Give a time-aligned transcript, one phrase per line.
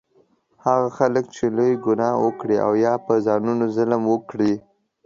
[0.65, 4.53] هغه خلک چې لویه ګناه وکړي او یا په ځانونو ظلم وکړي